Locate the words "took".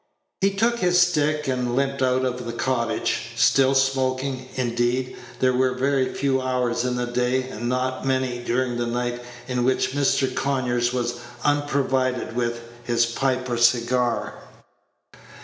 0.49-0.79